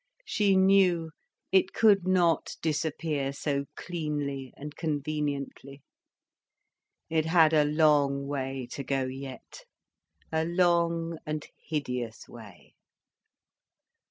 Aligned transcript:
She 0.25 0.55
knew 0.55 1.11
it 1.51 1.73
could 1.73 2.07
not 2.07 2.55
disappear 2.63 3.31
so 3.31 3.65
cleanly 3.75 4.51
and 4.57 4.75
conveniently. 4.75 5.83
It 7.07 7.27
had 7.27 7.53
a 7.53 7.65
long 7.65 8.25
way 8.25 8.67
to 8.71 8.83
go 8.83 9.03
yet, 9.05 9.61
a 10.31 10.43
long 10.43 11.19
and 11.23 11.45
hideous 11.69 12.27
way. 12.27 12.73